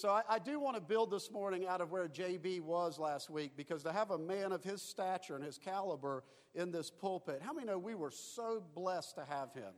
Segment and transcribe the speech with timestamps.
[0.00, 3.28] So I, I do want to build this morning out of where JB was last
[3.28, 7.42] week because to have a man of his stature and his caliber in this pulpit,
[7.44, 9.74] how many know we were so blessed to have him?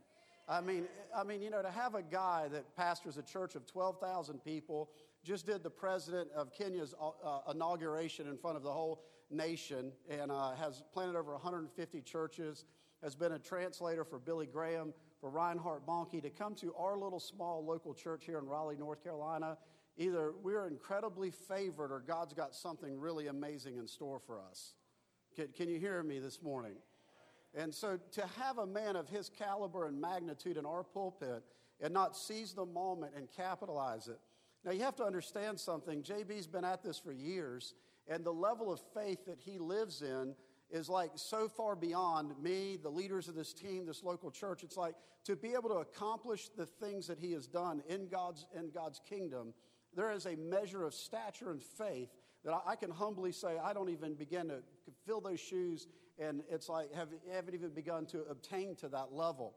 [0.49, 3.67] I mean, I mean, you know, to have a guy that pastors a church of
[3.67, 4.91] 12,000 people,
[5.25, 9.91] just did the president of Kenya's uh, uh, inauguration in front of the whole nation,
[10.09, 12.65] and uh, has planted over 150 churches,
[13.03, 17.19] has been a translator for Billy Graham, for Reinhard Bonnke, to come to our little
[17.19, 19.59] small local church here in Raleigh, North Carolina
[19.97, 24.75] either we're incredibly favored or God's got something really amazing in store for us.
[25.35, 26.75] Can, can, you hear me this morning?
[27.55, 31.43] And so to have a man of his caliber and magnitude in our pulpit
[31.81, 34.19] and not seize the moment and capitalize it.
[34.65, 36.03] Now, you have to understand something.
[36.03, 37.75] JB's been at this for years,
[38.07, 40.35] and the level of faith that he lives in
[40.71, 44.63] is like so far beyond me, the leaders of this team, this local church.
[44.63, 48.47] It's like to be able to accomplish the things that he has done in God's,
[48.57, 49.53] in God's kingdom
[49.95, 52.11] there is a measure of stature and faith
[52.45, 54.63] that I, can humbly say I don't even begin to
[55.07, 55.87] fill those shoes,
[56.19, 59.55] and it's like have, haven't even begun to obtain to that level.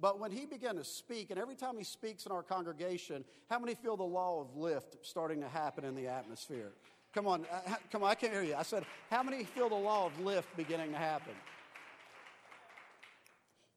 [0.00, 3.60] But when he began to speak, and every time he speaks in our congregation, how
[3.60, 6.72] many feel the law of lift starting to happen in the atmosphere?
[7.14, 8.56] Come on, uh, come on, I can't hear you.
[8.56, 11.34] I said, how many feel the law of lift beginning to happen?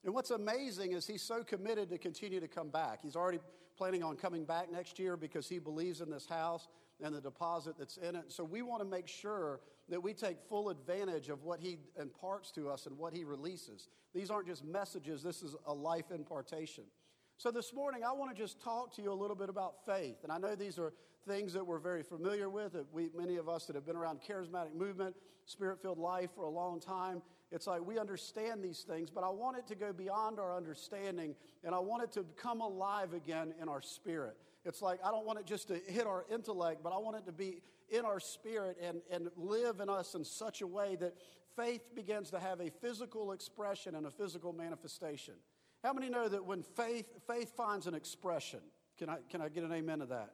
[0.07, 2.99] And what's amazing is he's so committed to continue to come back.
[3.03, 3.39] He's already
[3.77, 6.69] planning on coming back next year because he believes in this house
[7.03, 8.31] and the deposit that's in it.
[8.31, 12.51] So we want to make sure that we take full advantage of what he imparts
[12.51, 13.89] to us and what he releases.
[14.15, 16.85] These aren't just messages, this is a life impartation.
[17.35, 20.23] So this morning, I want to just talk to you a little bit about faith.
[20.23, 20.93] And I know these are
[21.27, 22.73] things that we're very familiar with.
[22.73, 26.45] That we, many of us that have been around charismatic movement, spirit filled life for
[26.45, 29.93] a long time, it's like we understand these things, but I want it to go
[29.93, 34.37] beyond our understanding and I want it to come alive again in our spirit.
[34.65, 37.25] It's like I don't want it just to hit our intellect, but I want it
[37.25, 41.15] to be in our spirit and, and live in us in such a way that
[41.55, 45.35] faith begins to have a physical expression and a physical manifestation.
[45.83, 48.59] How many know that when faith, faith finds an expression?
[48.97, 50.33] Can I, can I get an amen to that?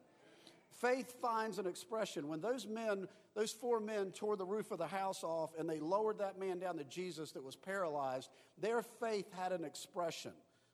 [0.80, 2.28] Faith finds an expression.
[2.28, 5.78] When those men, those four men tore the roof of the house off and they
[5.78, 8.30] lowered that man down to Jesus that was paralyzed,
[8.60, 10.32] their faith had an expression.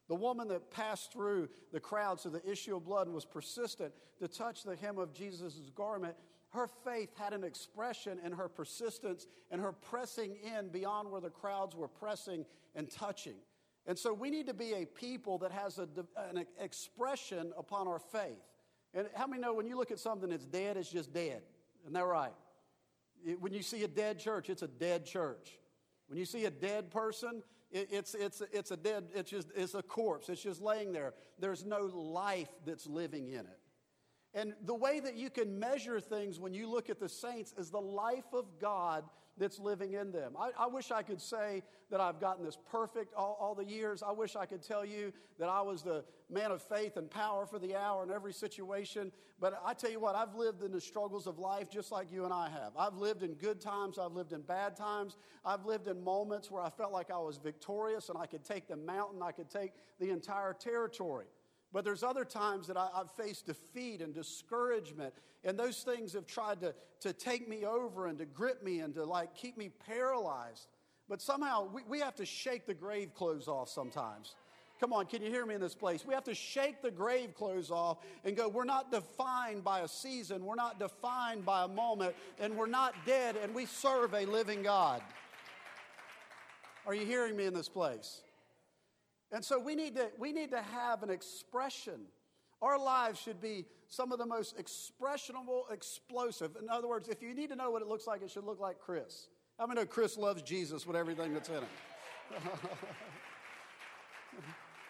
[0.08, 3.92] The woman that passed through the crowds of the issue of blood and was persistent
[4.18, 6.16] to touch the hem of Jesus' garment,
[6.50, 11.30] her faith had an expression in her persistence and her pressing in beyond where the
[11.30, 12.44] crowds were pressing
[12.74, 13.36] and touching.
[13.86, 17.98] And so we need to be a people that has a, an expression upon our
[17.98, 18.49] faith.
[18.94, 21.42] And how many know when you look at something that's dead, it's just dead?
[21.82, 22.32] Isn't that right?
[23.38, 25.58] When you see a dead church, it's a dead church.
[26.08, 29.82] When you see a dead person, it's, it's, it's a dead, it's just, it's a
[29.82, 30.28] corpse.
[30.28, 31.14] It's just laying there.
[31.38, 33.59] There's no life that's living in it.
[34.34, 37.70] And the way that you can measure things when you look at the saints is
[37.70, 39.04] the life of God
[39.41, 40.34] that's living in them.
[40.38, 44.02] I, I, wish I could say that I've gotten this perfect all, all, the years.
[44.02, 47.46] I wish I could tell you that I was the man of faith and power
[47.46, 49.10] for the hour in every situation.
[49.41, 52.24] But I tell you what, I've lived in the struggles of life just like you
[52.24, 52.72] and I have.
[52.78, 55.16] I've lived in good times, I've lived in bad times.
[55.44, 58.68] I've lived in moments where I felt like I was victorious and I could take
[58.68, 61.26] the mountain, I could take the entire territory.
[61.72, 65.14] But there's other times that I, have faced defeat and discouragement,
[65.44, 68.92] and those things have tried to, to take me over and to grip me and
[68.94, 70.66] to like keep me paralyzed.
[71.09, 74.34] But somehow we, we have to shake the grave clothes off sometimes.
[74.80, 76.06] Come on, can you hear me in this place?
[76.06, 79.88] We have to shake the grave clothes off and go, we're not defined by a
[79.88, 84.25] season, we're not defined by a moment, and we're not dead, and we serve a
[84.25, 85.03] living God.
[86.86, 88.22] Are you hearing me in this place?
[89.32, 92.00] And so we need to, we need to have an expression.
[92.62, 96.56] Our lives should be some of the most expressionable, explosive.
[96.60, 98.60] In other words, if you need to know what it looks like, it should look
[98.60, 99.28] like Chris.
[99.58, 101.56] I mean, know Chris loves Jesus with everything that's in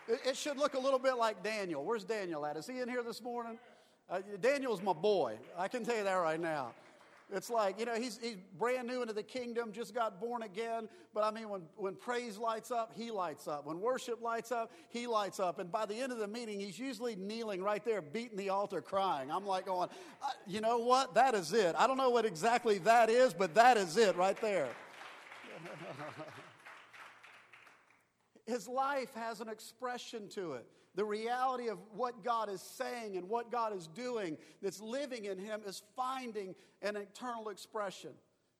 [0.08, 0.20] it.
[0.26, 1.84] it should look a little bit like Daniel.
[1.84, 2.56] Where's Daniel at?
[2.56, 3.58] Is he in here this morning?
[4.08, 5.38] Uh, Daniel's my boy.
[5.56, 6.72] I can tell you that right now.
[7.32, 10.88] It's like, you know, he's, he's brand new into the kingdom, just got born again.
[11.14, 13.66] But I mean, when, when praise lights up, he lights up.
[13.66, 15.58] When worship lights up, he lights up.
[15.58, 18.80] And by the end of the meeting, he's usually kneeling right there, beating the altar,
[18.80, 19.30] crying.
[19.30, 19.88] I'm like going,
[20.22, 21.14] uh, you know what?
[21.14, 21.74] That is it.
[21.78, 24.68] I don't know what exactly that is, but that is it right there.
[28.46, 30.66] His life has an expression to it.
[30.94, 35.38] The reality of what God is saying and what God is doing that's living in
[35.38, 38.10] him is finding an eternal expression.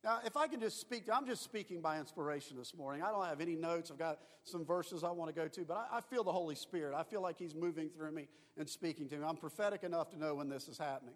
[0.03, 3.03] Now, if I can just speak, I'm just speaking by inspiration this morning.
[3.03, 3.91] I don't have any notes.
[3.91, 6.55] I've got some verses I want to go to, but I, I, feel the Holy
[6.55, 6.95] Spirit.
[6.97, 9.25] I feel like He's moving through me and speaking to me.
[9.27, 11.15] I'm prophetic enough to know when this is happening.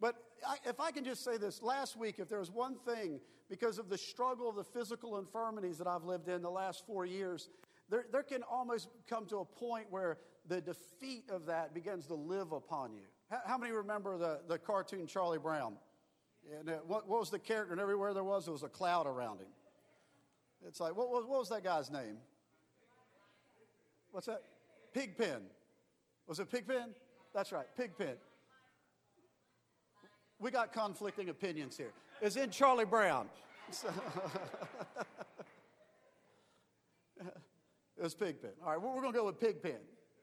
[0.00, 0.16] But
[0.46, 3.78] I, if I can just say this, last week, if there was one thing, because
[3.78, 7.48] of the struggle of the physical infirmities that I've lived in the last four years,
[7.88, 10.18] there, there can almost come to a point where
[10.48, 13.02] the defeat of that begins to live upon you.
[13.30, 15.74] How, how many remember the, the cartoon Charlie Brown?
[16.58, 17.72] And uh, what, what was the character?
[17.72, 19.48] And everywhere there was, there was a cloud around him.
[20.66, 22.16] It's like, what, what, what was that guy's name?
[24.10, 24.42] What's that?
[24.94, 25.42] Pigpen.
[26.26, 26.94] Was it Pigpen?
[27.34, 28.16] That's right, Pigpen.
[30.40, 31.92] We got conflicting opinions here.
[32.22, 33.28] It's in Charlie Brown.
[37.20, 38.50] it was Pigpen.
[38.64, 39.78] All right, we're going to go with Pigpen.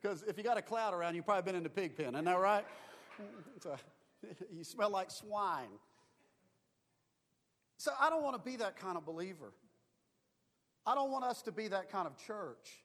[0.05, 2.13] Because if you got a cloud around, you've probably been in the pigpen.
[2.13, 2.63] Isn't that right?
[3.59, 3.75] So,
[4.55, 5.79] you smell like swine.
[7.77, 9.51] So I don't want to be that kind of believer.
[10.85, 12.83] I don't want us to be that kind of church.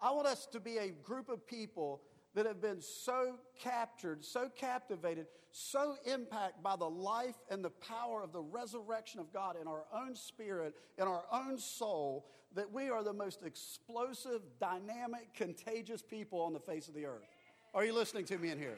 [0.00, 2.02] I want us to be a group of people
[2.34, 8.24] that have been so captured, so captivated, so impacted by the life and the power
[8.24, 12.90] of the resurrection of God in our own spirit, in our own soul, that we
[12.90, 17.28] are the most explosive, dynamic, contagious people on the face of the earth.
[17.74, 18.76] Are you listening to me in here?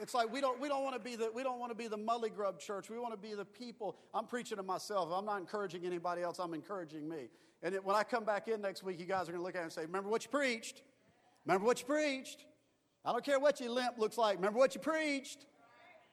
[0.00, 1.86] It's like we don't, we don't want to be the we don't want to be
[1.86, 2.88] the mully grub church.
[2.88, 3.96] We want to be the people.
[4.14, 5.10] I'm preaching to myself.
[5.12, 6.38] I'm not encouraging anybody else.
[6.38, 7.28] I'm encouraging me.
[7.62, 9.54] And it, when I come back in next week, you guys are going to look
[9.54, 10.82] at it and say, "Remember what you preached?
[11.44, 12.46] Remember what you preached?
[13.04, 14.36] I don't care what your limp looks like.
[14.36, 15.44] Remember what you preached."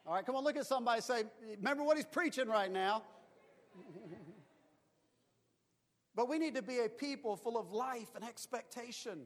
[0.05, 1.23] All right, come on, look at somebody say,
[1.57, 3.03] "Remember what he's preaching right now."
[6.17, 9.19] But we need to be a people full of life and expectation.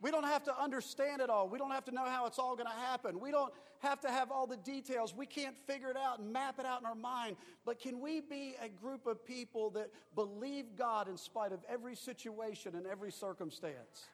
[0.00, 1.46] We don't have to understand it all.
[1.46, 3.20] We don't have to know how it's all going to happen.
[3.20, 5.14] We don't have to have all the details.
[5.14, 7.36] We can't figure it out and map it out in our mind.
[7.66, 11.94] But can we be a group of people that believe God in spite of every
[11.94, 14.08] situation and every circumstance?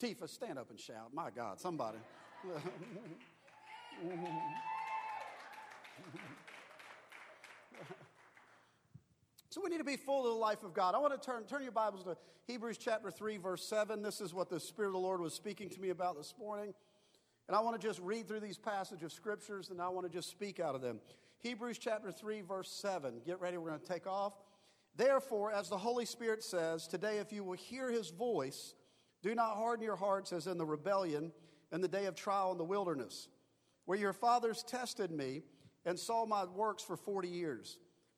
[0.00, 1.12] Tifa, stand up and shout.
[1.12, 1.98] My God, somebody.
[9.52, 10.94] So we need to be full of the life of God.
[10.94, 12.16] I want to turn, turn your Bibles to
[12.46, 14.00] Hebrews chapter 3, verse 7.
[14.00, 16.72] This is what the Spirit of the Lord was speaking to me about this morning.
[17.48, 20.10] And I want to just read through these passages of scriptures and I want to
[20.10, 21.00] just speak out of them.
[21.40, 23.20] Hebrews chapter 3, verse 7.
[23.26, 24.32] Get ready, we're going to take off.
[24.96, 28.74] Therefore, as the Holy Spirit says, today if you will hear his voice,
[29.20, 31.30] do not harden your hearts as in the rebellion
[31.72, 33.28] in the day of trial in the wilderness,
[33.84, 35.42] where your fathers tested me
[35.84, 37.76] and saw my works for 40 years.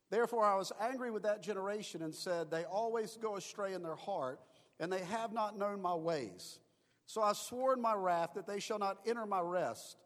[0.09, 3.95] Therefore, I was angry with that generation and said, They always go astray in their
[3.95, 4.39] heart,
[4.79, 6.59] and they have not known my ways.
[7.07, 9.97] So I swore in my wrath that they shall not enter my rest.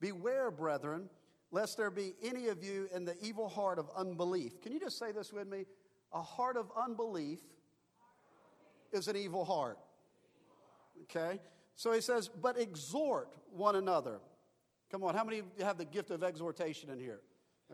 [0.00, 1.08] Beware, brethren,
[1.50, 4.60] lest there be any of you in the evil heart of unbelief.
[4.60, 5.64] Can you just say this with me?
[6.12, 7.40] A heart of unbelief
[8.92, 9.78] is an evil heart.
[11.04, 11.40] Okay?
[11.76, 14.20] So he says, but exhort one another.
[14.90, 17.20] Come on, how many have the gift of exhortation in here?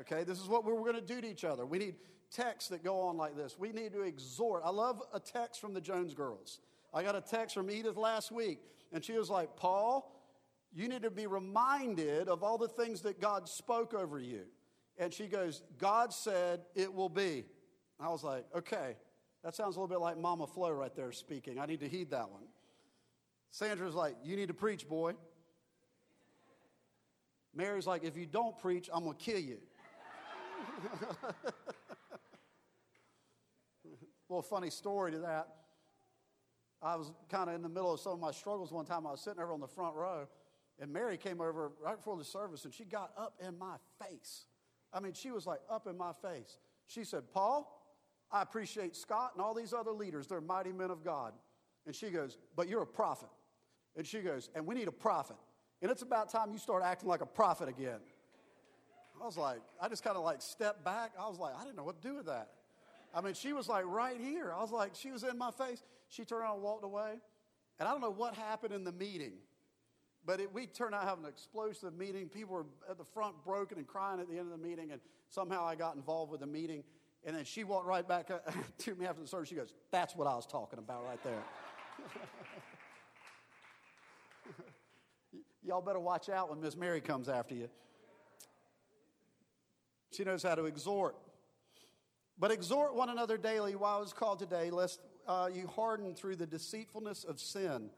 [0.01, 1.65] Okay, this is what we're going to do to each other.
[1.65, 1.95] We need
[2.31, 3.59] texts that go on like this.
[3.59, 4.63] We need to exhort.
[4.65, 6.61] I love a text from the Jones girls.
[6.93, 8.59] I got a text from Edith last week,
[8.93, 10.13] and she was like, Paul,
[10.75, 14.43] you need to be reminded of all the things that God spoke over you.
[14.99, 17.45] And she goes, God said it will be.
[17.99, 18.97] I was like, okay,
[19.43, 21.59] that sounds a little bit like Mama Flo right there speaking.
[21.59, 22.43] I need to heed that one.
[23.51, 25.15] Sandra's like, you need to preach, boy.
[27.55, 29.59] Mary's like, if you don't preach, I'm going to kill you.
[34.29, 35.49] little funny story to that.
[36.83, 39.07] I was kind of in the middle of some of my struggles one time.
[39.07, 40.27] I was sitting over on the front row,
[40.79, 44.45] and Mary came over right before the service, and she got up in my face.
[44.93, 46.59] I mean, she was like up in my face.
[46.87, 47.73] She said, Paul,
[48.31, 50.27] I appreciate Scott and all these other leaders.
[50.27, 51.33] They're mighty men of God.
[51.87, 53.29] And she goes, But you're a prophet.
[53.97, 55.37] And she goes, And we need a prophet.
[55.83, 58.01] And it's about time you start acting like a prophet again.
[59.21, 61.13] I was like, I just kind of like stepped back.
[61.19, 62.51] I was like, I didn't know what to do with that.
[63.15, 64.53] I mean, she was like right here.
[64.55, 65.83] I was like, she was in my face.
[66.09, 67.15] She turned around and walked away.
[67.79, 69.33] And I don't know what happened in the meeting,
[70.25, 72.29] but it, we turned out having an explosive meeting.
[72.29, 74.93] People were at the front broken and crying at the end of the meeting.
[74.93, 76.85] And somehow I got involved with the meeting.
[77.25, 78.31] And then she walked right back
[78.79, 79.49] to me after the service.
[79.49, 81.43] She goes, That's what I was talking about right there.
[85.63, 87.69] Y'all better watch out when Miss Mary comes after you.
[90.17, 91.17] She knows how to exhort.
[92.39, 96.47] But exhort one another daily while it's called today, lest uh, you harden through the
[96.47, 97.91] deceitfulness of sin.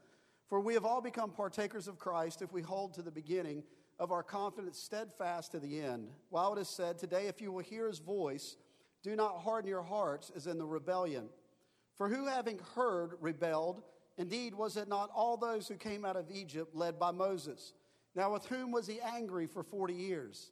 [0.47, 3.63] For we have all become partakers of Christ if we hold to the beginning
[3.99, 6.09] of our confidence steadfast to the end.
[6.29, 8.57] While it is said, Today, if you will hear his voice,
[9.03, 11.29] do not harden your hearts as in the rebellion.
[11.95, 13.81] For who having heard rebelled?
[14.17, 17.73] Indeed, was it not all those who came out of Egypt led by Moses?
[18.15, 20.51] Now, with whom was he angry for 40 years?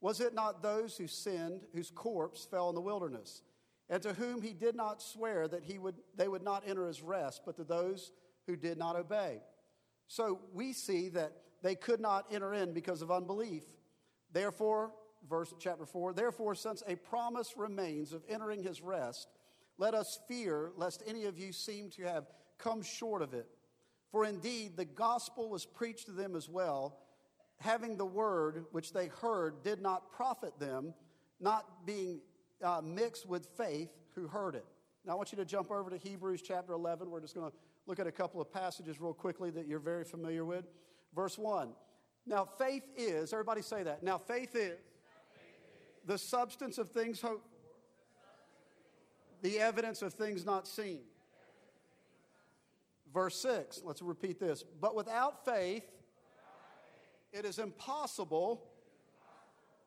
[0.00, 3.42] Was it not those who sinned, whose corpse fell in the wilderness,
[3.90, 7.02] and to whom he did not swear that he would, they would not enter his
[7.02, 8.12] rest, but to those
[8.46, 9.40] who did not obey?
[10.06, 13.64] So we see that they could not enter in because of unbelief.
[14.32, 14.92] Therefore,
[15.28, 19.28] verse chapter 4, therefore, since a promise remains of entering his rest,
[19.78, 22.26] let us fear lest any of you seem to have
[22.58, 23.48] come short of it.
[24.10, 26.98] For indeed, the gospel was preached to them as well,
[27.60, 30.94] having the word which they heard did not profit them,
[31.40, 32.20] not being
[32.62, 34.64] uh, mixed with faith who heard it.
[35.04, 37.10] Now, I want you to jump over to Hebrews chapter 11.
[37.10, 40.04] We're just going to look at a couple of passages real quickly that you're very
[40.04, 40.64] familiar with.
[41.14, 41.70] Verse 1.
[42.26, 44.02] Now, faith is, everybody say that.
[44.02, 44.76] Now, faith is
[46.04, 47.46] the substance of things hoped
[49.42, 51.00] the evidence of things not seen.
[53.12, 54.64] Verse 6, let's repeat this.
[54.80, 55.84] But without faith,
[57.32, 58.62] it is impossible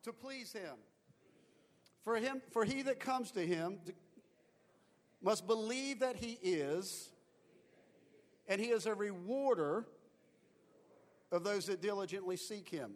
[0.02, 0.76] to please him.
[2.04, 3.78] For him, for he that comes to him
[5.22, 7.10] must believe that he is,
[8.48, 9.86] and he is a rewarder
[11.30, 12.92] of those that diligently seek him.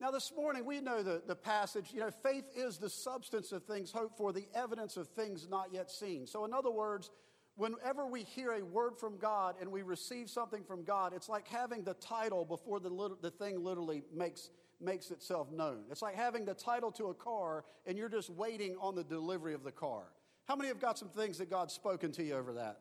[0.00, 3.62] Now, this morning, we know the, the passage, you know, faith is the substance of
[3.62, 6.26] things hoped for, the evidence of things not yet seen.
[6.26, 7.10] So, in other words,
[7.56, 11.46] whenever we hear a word from God and we receive something from God, it's like
[11.48, 15.84] having the title before the, the thing literally makes, makes itself known.
[15.90, 19.54] It's like having the title to a car and you're just waiting on the delivery
[19.54, 20.04] of the car.
[20.46, 22.80] How many have got some things that God's spoken to you over that?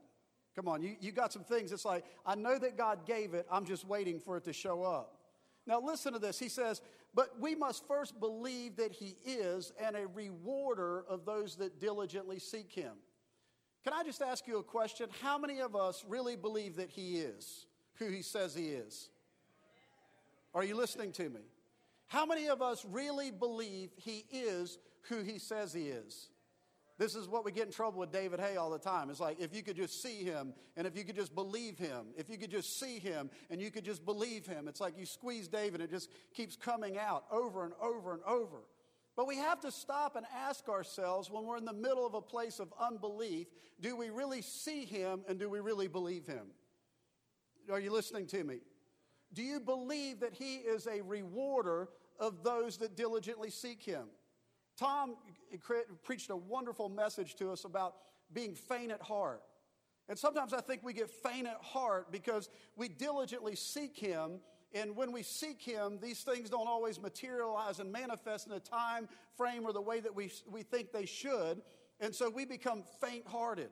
[0.56, 1.72] Come on, you, you got some things.
[1.72, 4.84] It's like, I know that God gave it, I'm just waiting for it to show
[4.84, 5.18] up.
[5.66, 6.38] Now, listen to this.
[6.40, 6.82] He says,
[7.14, 12.40] But we must first believe that He is and a rewarder of those that diligently
[12.40, 12.94] seek Him.
[13.84, 15.10] Can I just ask you a question?
[15.22, 19.10] How many of us really believe that He is who He says He is?
[20.54, 21.42] Are you listening to me?
[22.08, 24.78] How many of us really believe He is
[25.10, 26.30] who He says He is?
[26.98, 29.10] This is what we get in trouble with David Hay all the time.
[29.10, 32.08] It's like if you could just see him and if you could just believe him,
[32.16, 35.06] if you could just see him and you could just believe him, it's like you
[35.06, 38.58] squeeze David and it just keeps coming out over and over and over.
[39.16, 42.22] But we have to stop and ask ourselves when we're in the middle of a
[42.22, 43.48] place of unbelief
[43.80, 46.48] do we really see him and do we really believe him?
[47.72, 48.60] Are you listening to me?
[49.34, 51.90] Do you believe that he is a rewarder
[52.20, 54.08] of those that diligently seek him?
[54.78, 55.16] Tom
[56.04, 57.96] preached a wonderful message to us about
[58.32, 59.42] being faint at heart.
[60.10, 64.40] And sometimes I think we get faint at heart because we diligently seek him
[64.74, 69.08] and when we seek Him, these things don't always materialize and manifest in a time
[69.38, 71.62] frame or the way that we, we think they should.
[72.00, 73.70] And so we become faint hearted.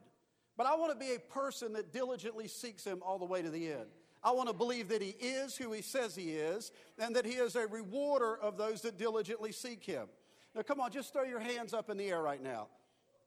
[0.58, 3.50] But I want to be a person that diligently seeks Him all the way to
[3.50, 3.88] the end.
[4.24, 7.34] I want to believe that He is who He says He is and that He
[7.34, 10.08] is a rewarder of those that diligently seek Him.
[10.54, 12.68] Now, come on, just throw your hands up in the air right now.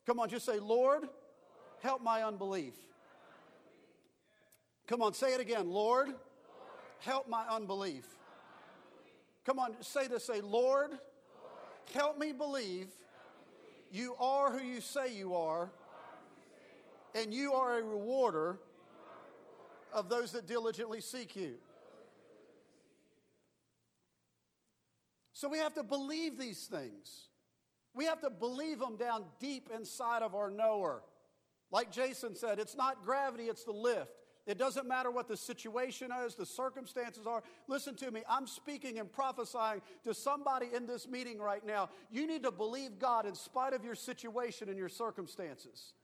[0.06, 1.08] Come on, just say, Lord,
[1.82, 2.74] help my unbelief.
[4.86, 5.70] Come on, say it again.
[5.70, 6.10] Lord,
[7.04, 8.06] help my unbelief.
[9.44, 10.90] Come on, say this say, Lord,
[11.92, 12.88] help me believe
[13.90, 15.70] you are who you say you are,
[17.14, 18.58] and you are a rewarder
[19.92, 21.54] of those that diligently seek you.
[25.32, 27.28] So we have to believe these things.
[27.94, 31.02] We have to believe them down deep inside of our knower.
[31.70, 34.23] Like Jason said, it's not gravity, it's the lift.
[34.46, 37.42] It doesn't matter what the situation is, the circumstances are.
[37.66, 38.22] Listen to me.
[38.28, 41.88] I'm speaking and prophesying to somebody in this meeting right now.
[42.10, 45.94] You need to believe God in spite of your situation and your circumstances.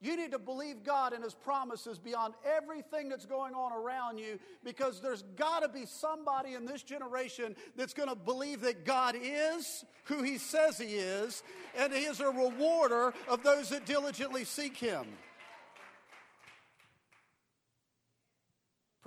[0.00, 4.38] You need to believe God and His promises beyond everything that's going on around you
[4.64, 9.16] because there's got to be somebody in this generation that's going to believe that God
[9.20, 11.42] is who He says He is
[11.76, 15.04] and He is a rewarder of those that diligently seek Him.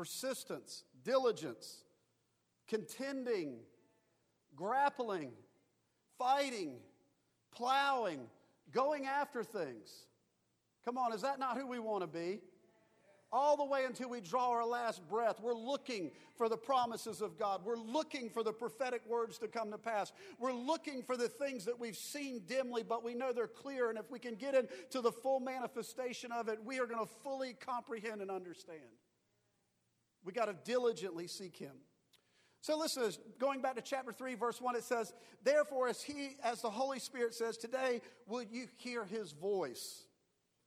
[0.02, 1.84] Persistence, diligence,
[2.68, 3.60] contending,
[4.56, 5.30] grappling,
[6.18, 6.78] fighting,
[7.52, 8.22] plowing,
[8.72, 10.08] going after things.
[10.84, 12.40] Come on, is that not who we want to be?
[13.32, 17.38] All the way until we draw our last breath, we're looking for the promises of
[17.38, 17.62] God.
[17.64, 20.12] We're looking for the prophetic words to come to pass.
[20.40, 23.92] We're looking for the things that we've seen dimly, but we know they're clear.
[23.92, 27.14] And if we can get into the full manifestation of it, we are going to
[27.24, 28.80] fully comprehend and understand.
[30.24, 31.76] We got to diligently seek him.
[32.62, 35.14] So listen, going back to chapter 3, verse 1, it says,
[35.44, 40.06] Therefore, as he, as the Holy Spirit says, today will you hear his voice.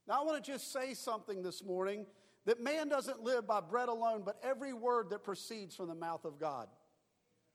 [0.07, 2.05] Now I want to just say something this morning
[2.45, 6.25] that man doesn't live by bread alone, but every word that proceeds from the mouth
[6.25, 6.67] of God.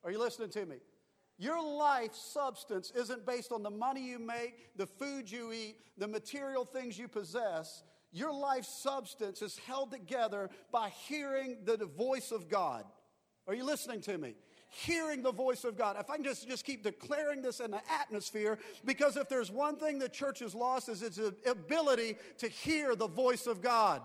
[0.03, 0.77] Are you listening to me?
[1.39, 6.09] Your life substance isn't based on the money you make, the food you eat, the
[6.09, 7.83] material things you possess.
[8.13, 12.85] Your life substance is held together by hearing the voice of God.
[13.47, 14.35] Are you listening to me?
[14.69, 15.97] Hearing the voice of God.
[15.99, 19.77] If I can just, just keep declaring this in the atmosphere, because if there's one
[19.77, 24.03] thing the church has lost is its ability to hear the voice of God.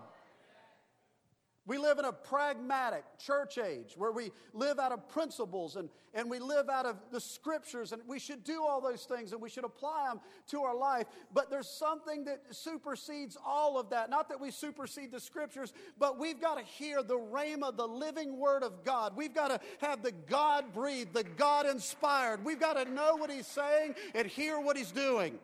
[1.66, 6.30] We live in a pragmatic church age where we live out of principles and, and
[6.30, 9.50] we live out of the scriptures, and we should do all those things and we
[9.50, 10.20] should apply them
[10.50, 11.06] to our life.
[11.34, 14.10] But there's something that supersedes all of that.
[14.10, 18.38] Not that we supersede the scriptures, but we've got to hear the rhema, the living
[18.38, 19.16] word of God.
[19.16, 22.44] We've got to have the God breathed, the God inspired.
[22.44, 25.36] We've got to know what He's saying and hear what He's doing.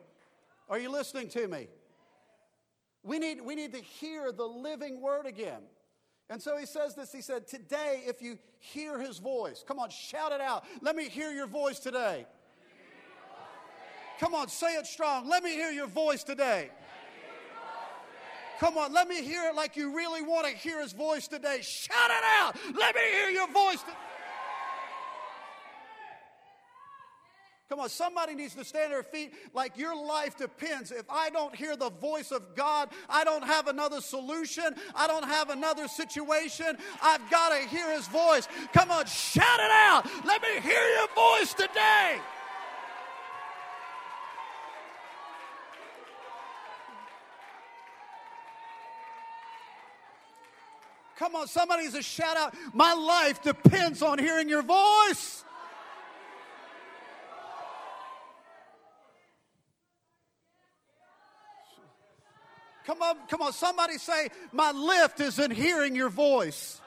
[0.69, 1.67] Are you listening to me?
[3.02, 5.62] We need, we need to hear the living word again.
[6.32, 7.12] And so he says this.
[7.12, 10.64] He said, Today, if you hear his voice, come on, shout it out.
[10.80, 12.24] Let me hear your voice today.
[14.18, 15.28] Come on, say it strong.
[15.28, 16.70] Let me hear your voice today.
[18.60, 21.58] Come on, let me hear it like you really want to hear his voice today.
[21.60, 22.56] Shout it out.
[22.78, 23.96] Let me hear your voice today.
[27.73, 30.93] Come on, somebody needs to stand their feet like your life depends.
[30.93, 34.75] If I don't hear the voice of God, I don't have another solution.
[34.95, 36.76] I don't have another situation.
[37.02, 38.47] I've got to hear His voice.
[38.75, 40.07] Come on, shout it out.
[40.26, 42.19] Let me hear your voice today.
[51.17, 52.55] Come on, somebody needs to shout out.
[52.75, 55.43] My life depends on hearing your voice.
[62.86, 63.52] Come on, come on.
[63.52, 66.80] Somebody say, My lift is in hearing your voice.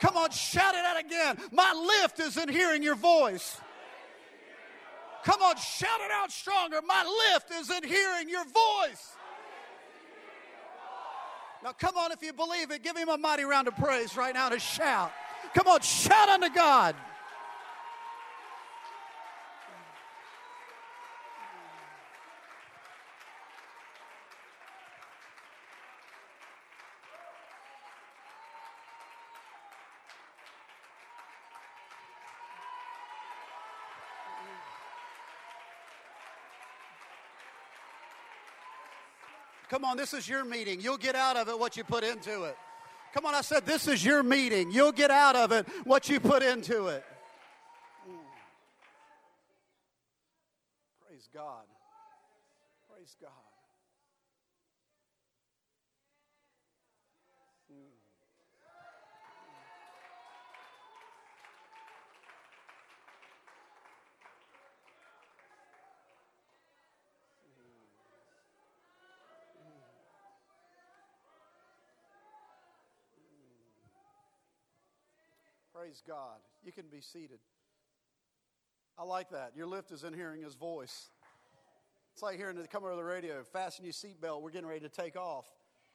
[0.00, 1.36] Come on, shout it out again.
[1.52, 3.60] My lift is in hearing your voice.
[5.24, 6.80] Come on, shout it out stronger.
[6.84, 9.12] My lift is in hearing your voice.
[11.62, 14.34] Now, come on, if you believe it, give him a mighty round of praise right
[14.34, 15.12] now to shout.
[15.54, 16.96] Come on, shout unto God.
[39.82, 40.80] Come on, this is your meeting.
[40.80, 42.56] You'll get out of it what you put into it.
[43.12, 44.70] Come on, I said, this is your meeting.
[44.70, 47.04] You'll get out of it what you put into it.
[51.04, 51.64] Praise God.
[52.88, 53.51] Praise God.
[75.82, 76.38] Praise God.
[76.64, 77.40] You can be seated.
[78.96, 79.50] I like that.
[79.56, 81.08] Your lift is in hearing his voice.
[82.12, 83.42] It's like hearing it come over the radio.
[83.42, 84.42] Fasten your seatbelt.
[84.42, 85.46] We're getting ready to take off.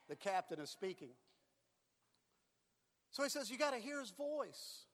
[0.10, 1.12] The captain is speaking.
[3.12, 4.88] So he says, You got to hear his voice.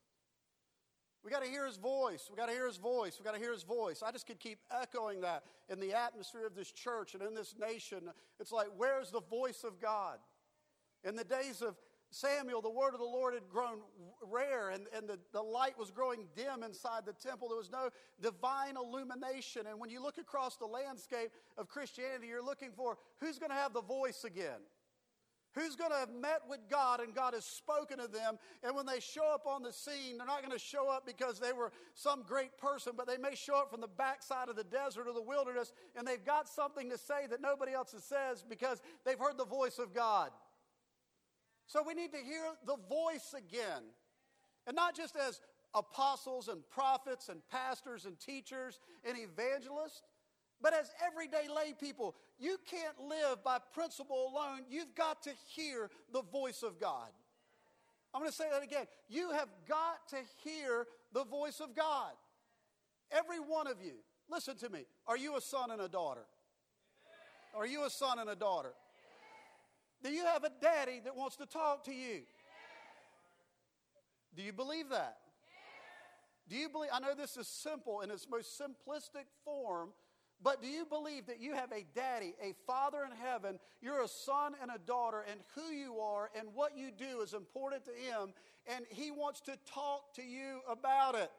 [1.25, 2.27] We got to hear his voice.
[2.29, 3.17] We got to hear his voice.
[3.17, 4.03] We got to hear his voice.
[4.05, 7.55] I just could keep echoing that in the atmosphere of this church and in this
[7.59, 8.11] nation.
[8.39, 10.19] It's like, where's the voice of God?
[11.03, 11.77] In the days of
[12.13, 13.79] Samuel, the word of the Lord had grown
[14.29, 17.49] rare and, and the, the light was growing dim inside the temple.
[17.49, 17.89] There was no
[18.21, 19.63] divine illumination.
[19.69, 23.55] And when you look across the landscape of Christianity, you're looking for who's going to
[23.55, 24.61] have the voice again?
[25.55, 28.39] Who's going to have met with God and God has spoken to them?
[28.63, 31.39] And when they show up on the scene, they're not going to show up because
[31.39, 34.63] they were some great person, but they may show up from the backside of the
[34.63, 38.81] desert or the wilderness and they've got something to say that nobody else says because
[39.05, 40.31] they've heard the voice of God.
[41.67, 43.83] So we need to hear the voice again.
[44.67, 45.39] And not just as
[45.73, 50.01] apostles and prophets and pastors and teachers and evangelists,
[50.61, 52.15] but as everyday lay people.
[52.39, 54.61] You can't live by principle alone.
[54.69, 57.09] You've got to hear the voice of God.
[58.13, 58.85] I'm going to say that again.
[59.09, 62.11] You have got to hear the voice of God.
[63.11, 63.93] Every one of you.
[64.29, 64.85] Listen to me.
[65.05, 66.25] Are you a son and a daughter?
[67.55, 68.73] Are you a son and a daughter?
[70.03, 72.21] Do you have a daddy that wants to talk to you?
[74.35, 75.17] Do you believe that?
[76.49, 76.89] Do you believe?
[76.91, 79.93] I know this is simple in its most simplistic form,
[80.43, 83.59] But do you believe that you have a daddy, a father in heaven?
[83.81, 87.33] You're a son and a daughter, and who you are and what you do is
[87.33, 88.33] important to him,
[88.67, 91.31] and he wants to talk to you about it.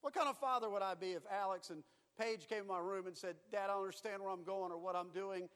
[0.00, 1.84] What kind of father would I be if Alex and
[2.20, 4.78] Paige came in my room and said, Dad, I don't understand where I'm going or
[4.78, 5.48] what I'm doing?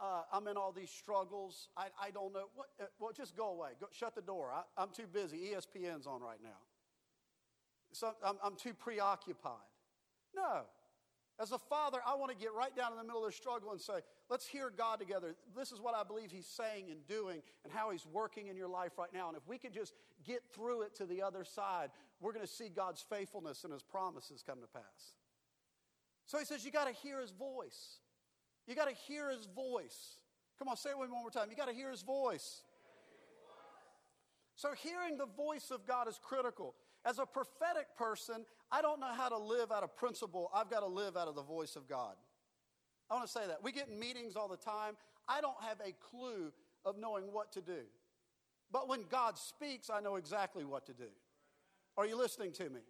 [0.00, 1.68] Uh, I'm in all these struggles.
[1.76, 2.46] I, I don't know.
[2.54, 3.70] What, uh, well, just go away.
[3.80, 4.50] Go, shut the door.
[4.52, 5.52] I, am too busy.
[5.54, 6.58] ESPN's on right now.
[7.92, 9.52] So I'm, I'm too preoccupied.
[10.34, 10.62] No.
[11.40, 13.72] As a father, I want to get right down in the middle of the struggle
[13.72, 15.34] and say, let's hear God together.
[15.56, 18.68] This is what I believe He's saying and doing and how He's working in your
[18.68, 19.28] life right now.
[19.28, 22.52] And if we could just get through it to the other side, we're going to
[22.52, 25.14] see God's faithfulness and His promises come to pass.
[26.26, 27.98] So He says, you got to hear His voice.
[28.66, 30.18] You got to hear His voice.
[30.58, 31.48] Come on, say it with me one more time.
[31.50, 32.62] You got to hear His voice.
[34.56, 36.74] So, hearing the voice of God is critical.
[37.04, 40.50] As a prophetic person, I don't know how to live out of principle.
[40.54, 42.14] I've got to live out of the voice of God.
[43.10, 43.62] I want to say that.
[43.62, 44.96] We get in meetings all the time.
[45.28, 46.52] I don't have a clue
[46.84, 47.80] of knowing what to do.
[48.72, 51.08] But when God speaks, I know exactly what to do.
[51.96, 52.80] Are you listening to me?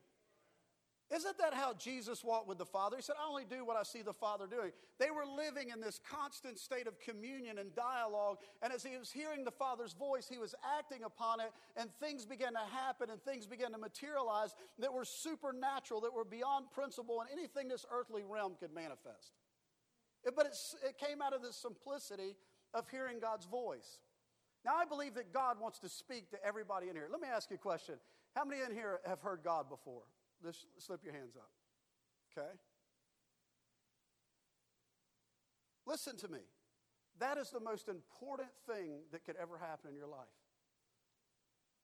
[1.12, 2.96] Isn't that how Jesus walked with the Father?
[2.96, 4.72] He said, I only do what I see the Father doing.
[4.98, 8.38] They were living in this constant state of communion and dialogue.
[8.62, 12.24] And as he was hearing the Father's voice, he was acting upon it, and things
[12.24, 17.20] began to happen and things began to materialize that were supernatural, that were beyond principle
[17.20, 19.34] and anything this earthly realm could manifest.
[20.34, 20.46] But
[20.88, 22.34] it came out of the simplicity
[22.72, 23.98] of hearing God's voice.
[24.64, 27.08] Now, I believe that God wants to speak to everybody in here.
[27.12, 27.96] Let me ask you a question.
[28.34, 30.04] How many in here have heard God before?
[30.44, 31.50] Just slip your hands up.
[32.36, 32.48] Okay?
[35.86, 36.40] Listen to me.
[37.18, 40.26] That is the most important thing that could ever happen in your life.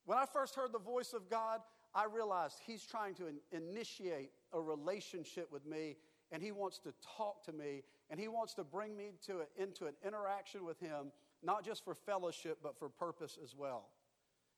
[0.05, 1.61] When I first heard the voice of God,
[1.95, 5.97] I realized He's trying to in- initiate a relationship with me,
[6.33, 9.63] and He wants to talk to me, and He wants to bring me to a,
[9.63, 13.91] into an interaction with Him, not just for fellowship, but for purpose as well.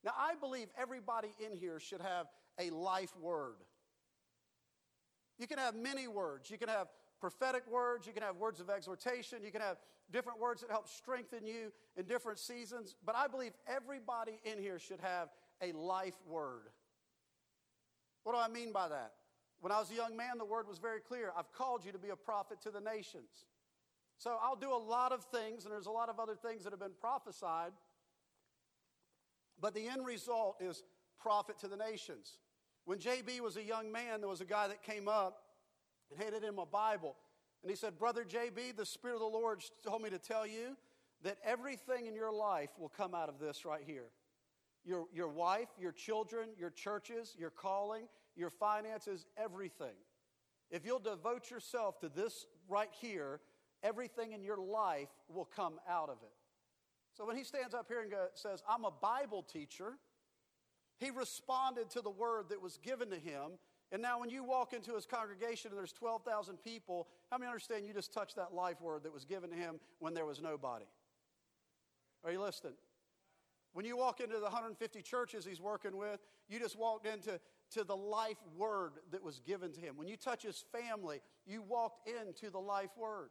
[0.04, 2.26] Now, I believe everybody in here should have
[2.58, 3.56] a life word.
[5.42, 6.52] You can have many words.
[6.52, 6.86] You can have
[7.20, 8.06] prophetic words.
[8.06, 9.38] You can have words of exhortation.
[9.44, 9.76] You can have
[10.12, 12.94] different words that help strengthen you in different seasons.
[13.04, 16.68] But I believe everybody in here should have a life word.
[18.22, 19.14] What do I mean by that?
[19.60, 21.98] When I was a young man, the word was very clear I've called you to
[21.98, 23.46] be a prophet to the nations.
[24.18, 26.72] So I'll do a lot of things, and there's a lot of other things that
[26.72, 27.72] have been prophesied.
[29.60, 30.84] But the end result is
[31.20, 32.38] prophet to the nations.
[32.84, 35.42] When JB was a young man, there was a guy that came up
[36.10, 37.16] and handed him a Bible.
[37.62, 40.76] And he said, Brother JB, the Spirit of the Lord told me to tell you
[41.22, 44.06] that everything in your life will come out of this right here
[44.84, 49.94] your, your wife, your children, your churches, your calling, your finances, everything.
[50.72, 53.40] If you'll devote yourself to this right here,
[53.84, 56.32] everything in your life will come out of it.
[57.16, 59.98] So when he stands up here and says, I'm a Bible teacher,
[61.02, 63.58] he responded to the word that was given to him.
[63.90, 67.86] And now, when you walk into his congregation and there's 12,000 people, how many understand
[67.86, 70.86] you just touched that life word that was given to him when there was nobody?
[72.24, 72.74] Are you listening?
[73.74, 77.40] When you walk into the 150 churches he's working with, you just walked into
[77.72, 79.96] to the life word that was given to him.
[79.96, 83.30] When you touch his family, you walked into the life word.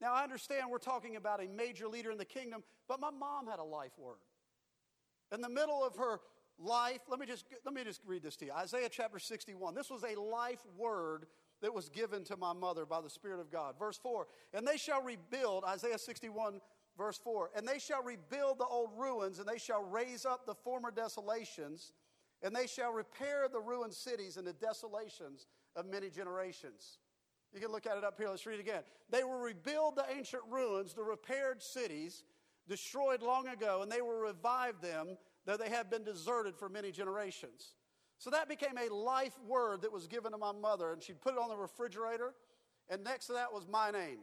[0.00, 3.46] Now, I understand we're talking about a major leader in the kingdom, but my mom
[3.46, 4.18] had a life word.
[5.32, 6.20] In the middle of her
[6.58, 7.00] life.
[7.08, 8.52] Let me just let me just read this to you.
[8.52, 9.74] Isaiah chapter 61.
[9.74, 11.26] This was a life word
[11.60, 13.74] that was given to my mother by the Spirit of God.
[13.78, 14.26] Verse 4.
[14.54, 16.60] And they shall rebuild, Isaiah 61,
[16.96, 17.50] verse 4.
[17.56, 21.92] And they shall rebuild the old ruins, and they shall raise up the former desolations,
[22.42, 26.98] and they shall repair the ruined cities and the desolations of many generations.
[27.52, 28.28] You can look at it up here.
[28.28, 28.82] Let's read it again.
[29.10, 32.24] They will rebuild the ancient ruins, the repaired cities
[32.68, 35.16] destroyed long ago, and they will revive them
[35.48, 37.72] though they had been deserted for many generations.
[38.18, 41.32] So that became a life word that was given to my mother, and she'd put
[41.32, 42.34] it on the refrigerator,
[42.90, 44.18] and next to that was my name.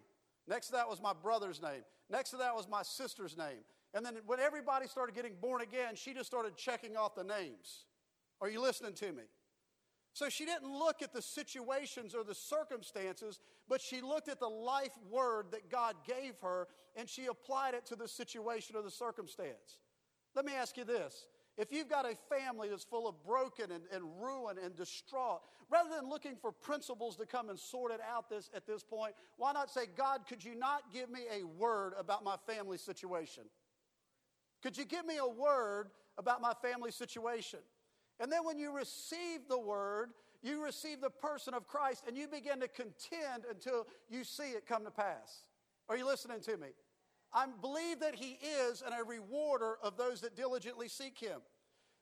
[0.47, 1.81] Next to that was my brother's name.
[2.11, 3.63] Next to that was my sister's name.
[3.95, 7.85] And then when everybody started getting born again, she just started checking off the names.
[8.39, 9.23] Are you listening to me?
[10.13, 14.47] So she didn't look at the situations or the circumstances, but she looked at the
[14.47, 18.91] life word that God gave her and she applied it to the situation or the
[18.91, 19.79] circumstance.
[20.35, 21.27] Let me ask you this.
[21.57, 25.89] If you've got a family that's full of broken and, and ruin and distraught, rather
[25.89, 29.53] than looking for principles to come and sort it out this, at this point, why
[29.53, 33.43] not say, God, could you not give me a word about my family situation?
[34.61, 37.59] Could you give me a word about my family situation?
[38.19, 40.09] And then when you receive the word,
[40.41, 44.67] you receive the person of Christ and you begin to contend until you see it
[44.67, 45.45] come to pass.
[45.87, 46.67] Are you listening to me?
[47.35, 51.41] I believe that He is and a rewarder of those that diligently seek Him.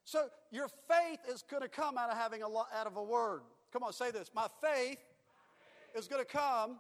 [0.06, 3.04] So your faith is going to come out of having a lot, out of a
[3.04, 3.42] word.
[3.72, 4.30] Come on, say this.
[4.36, 5.00] My faith
[5.96, 6.78] is going to come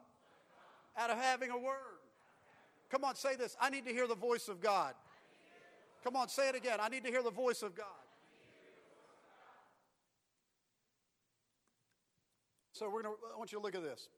[0.96, 2.00] out of having a word.
[2.92, 3.58] Come on, say this.
[3.60, 4.94] I need to hear the voice of God.
[6.04, 6.78] Come on, say it again.
[6.80, 7.88] I need to hear the voice of God.
[12.74, 14.10] So we're going to I want you to look at this.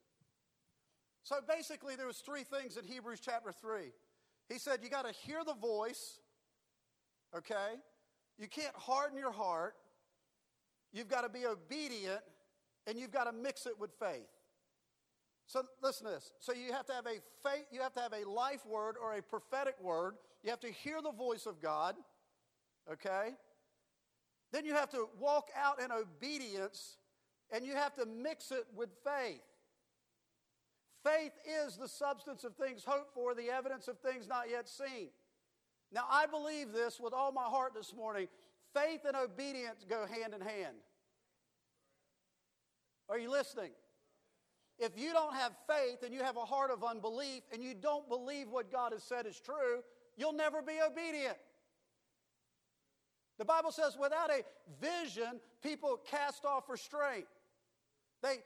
[1.24, 3.92] So basically there was three things in Hebrews chapter 3.
[4.50, 6.20] He said you got to hear the voice,
[7.36, 7.76] okay?
[8.38, 9.76] You can't harden your heart.
[10.94, 12.22] You've got to be obedient
[12.88, 14.28] and you've got to mix it with faith.
[15.48, 16.32] So listen to this.
[16.40, 19.16] So you have to have a faith, you have to have a life word or
[19.16, 20.16] a prophetic word.
[20.44, 21.96] You have to hear the voice of God,
[22.92, 23.32] okay?
[24.52, 26.98] Then you have to walk out in obedience
[27.52, 29.42] and you have to mix it with faith.
[31.06, 35.10] Faith is the substance of things hoped for, the evidence of things not yet seen.
[35.92, 38.28] Now, I believe this with all my heart this morning.
[38.74, 40.76] Faith and obedience go hand in hand.
[43.08, 43.70] Are you listening?
[44.80, 48.10] If you don't have faith and you have a heart of unbelief and you don't
[48.10, 49.84] believe what God has said is true,
[50.18, 51.38] you'll never be obedient.
[53.38, 54.44] The Bible says without a
[54.82, 57.26] vision, people cast off restraint.
[58.24, 58.38] They,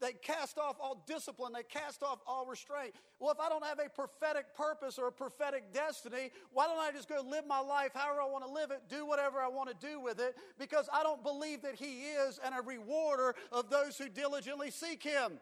[0.00, 2.94] they cast off all discipline, they cast off all restraint.
[3.18, 6.92] Well, if I don't have a prophetic purpose or a prophetic destiny, why don't I
[6.92, 9.68] just go live my life however I want to live it, do whatever I want
[9.68, 10.36] to do with it?
[10.58, 15.02] Because I don't believe that He is and a rewarder of those who diligently seek
[15.02, 15.38] Him.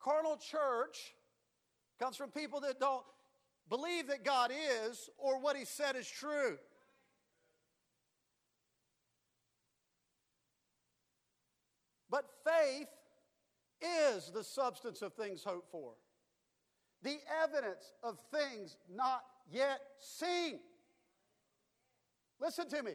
[0.00, 1.14] Carnal church
[1.98, 3.04] comes from people that don't
[3.68, 6.58] believe that God is or what He said is true.
[12.10, 12.88] But faith
[13.80, 15.92] is the substance of things hoped for,
[17.02, 20.58] the evidence of things not yet seen.
[22.40, 22.92] Listen to me.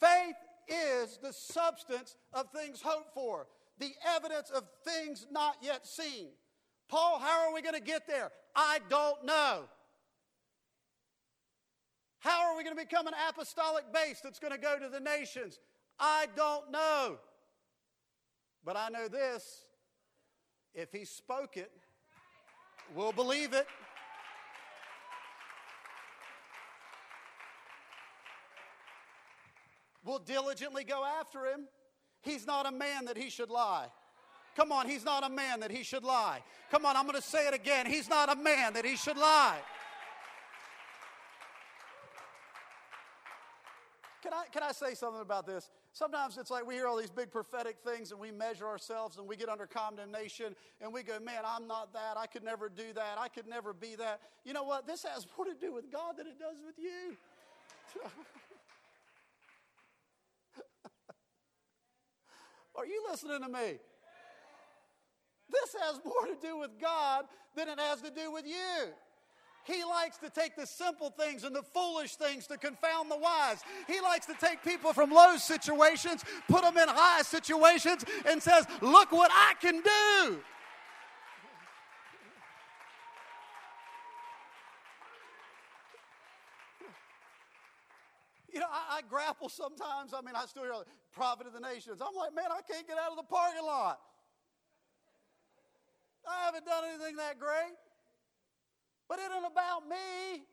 [0.00, 0.36] Faith
[0.68, 3.46] is the substance of things hoped for,
[3.78, 6.28] the evidence of things not yet seen.
[6.88, 8.30] Paul, how are we going to get there?
[8.54, 9.64] I don't know.
[12.20, 15.00] How are we going to become an apostolic base that's going to go to the
[15.00, 15.58] nations?
[15.98, 17.18] I don't know.
[18.64, 19.64] But I know this
[20.74, 21.70] if he spoke it,
[22.94, 23.66] we'll believe it.
[30.04, 31.66] We'll diligently go after him.
[32.20, 33.86] He's not a man that he should lie.
[34.56, 36.42] Come on, he's not a man that he should lie.
[36.70, 37.86] Come on, I'm going to say it again.
[37.86, 39.58] He's not a man that he should lie.
[44.24, 45.68] Can I, can I say something about this?
[45.92, 49.28] Sometimes it's like we hear all these big prophetic things and we measure ourselves and
[49.28, 52.16] we get under condemnation and we go, man, I'm not that.
[52.16, 53.18] I could never do that.
[53.18, 54.22] I could never be that.
[54.42, 54.86] You know what?
[54.86, 57.18] This has more to do with God than it does with you.
[62.76, 63.78] Are you listening to me?
[65.50, 68.88] This has more to do with God than it has to do with you.
[69.64, 73.62] He likes to take the simple things and the foolish things to confound the wise.
[73.86, 78.66] He likes to take people from low situations, put them in high situations, and says,
[78.82, 80.38] Look what I can do.
[88.52, 90.14] You know, I, I, grapple sometimes.
[90.14, 90.74] I mean, I still hear
[91.12, 92.00] prophet of the nations.
[92.00, 93.98] I'm like, man, I can't get out of the parking lot.
[96.24, 97.74] I haven't done anything that great.
[99.08, 100.44] But it isn't about me.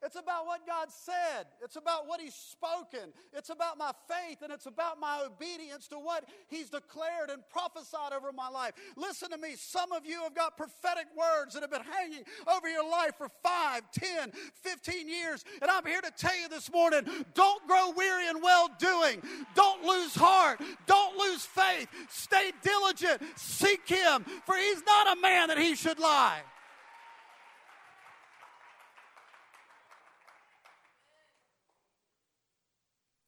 [0.00, 1.46] It's about what God said.
[1.62, 3.12] It's about what He's spoken.
[3.32, 8.12] It's about my faith and it's about my obedience to what He's declared and prophesied
[8.12, 8.74] over my life.
[8.96, 9.54] Listen to me.
[9.56, 13.28] Some of you have got prophetic words that have been hanging over your life for
[13.42, 14.30] 5, 10,
[14.62, 15.44] 15 years.
[15.60, 17.00] And I'm here to tell you this morning
[17.34, 19.20] don't grow weary in well doing.
[19.56, 20.60] Don't lose heart.
[20.86, 21.88] Don't lose faith.
[22.08, 23.20] Stay diligent.
[23.36, 26.42] Seek Him, for He's not a man that He should lie.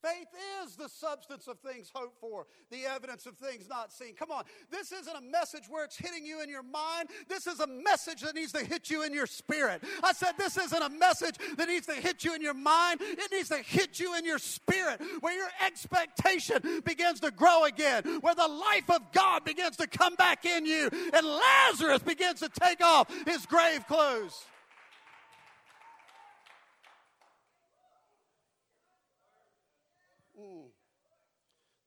[0.02, 0.28] Faith
[0.64, 4.14] is the substance of things hoped for, the evidence of things not seen.
[4.14, 7.10] Come on, this isn't a message where it's hitting you in your mind.
[7.28, 9.82] This is a message that needs to hit you in your spirit.
[10.02, 13.00] I said, this isn't a message that needs to hit you in your mind.
[13.02, 18.02] It needs to hit you in your spirit, where your expectation begins to grow again,
[18.20, 22.48] where the life of God begins to come back in you, and Lazarus begins to
[22.48, 24.44] take off his grave clothes.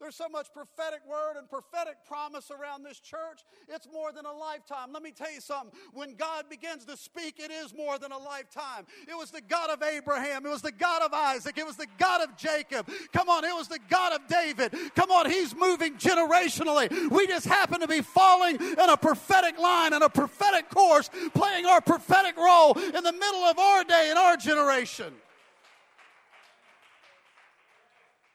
[0.03, 3.45] There's so much prophetic word and prophetic promise around this church.
[3.69, 4.91] It's more than a lifetime.
[4.91, 5.71] Let me tell you something.
[5.93, 8.85] When God begins to speak, it is more than a lifetime.
[9.07, 10.45] It was the God of Abraham.
[10.45, 11.57] It was the God of Isaac.
[11.57, 12.89] It was the God of Jacob.
[13.13, 14.75] Come on, it was the God of David.
[14.93, 17.09] Come on, He's moving generationally.
[17.09, 21.65] We just happen to be falling in a prophetic line, in a prophetic course, playing
[21.65, 25.13] our prophetic role in the middle of our day and our generation.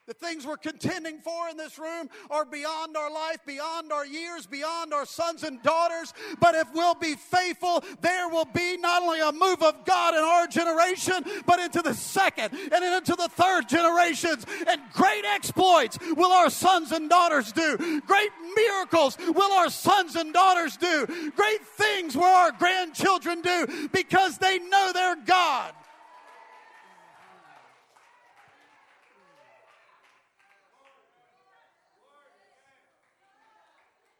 [0.09, 4.47] The things we're contending for in this room are beyond our life, beyond our years,
[4.47, 6.15] beyond our sons and daughters.
[6.39, 10.21] But if we'll be faithful, there will be not only a move of God in
[10.21, 14.47] our generation, but into the second and into the third generations.
[14.67, 18.01] And great exploits will our sons and daughters do.
[18.07, 21.05] Great miracles will our sons and daughters do.
[21.35, 25.75] Great things will our grandchildren do because they know their God.